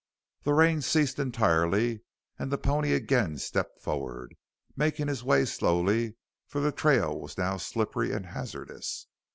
[0.41, 2.01] The rain ceased entirely
[2.39, 4.33] and the pony again stepped forward,
[4.75, 6.15] making his way slowly,
[6.47, 9.05] for the trail was now slippery and hazardous.